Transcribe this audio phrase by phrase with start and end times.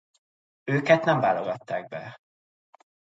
[0.63, 2.21] Őkett nem válogatták be.